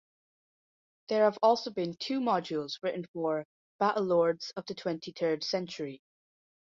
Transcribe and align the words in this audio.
There 1.09 1.25
have 1.25 1.37
also 1.43 1.69
been 1.69 1.93
two 1.95 2.21
modules 2.21 2.81
written 2.81 3.05
for 3.13 3.45
"Battlelords 3.79 4.51
of 4.55 4.65
the 4.65 4.73
Twenty-Third 4.73 5.43
century". 5.43 6.01